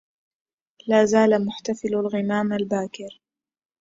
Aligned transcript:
لازال 0.87 1.45
محتفل 1.45 1.95
الغمام 1.95 2.53
الباكر 2.53 3.19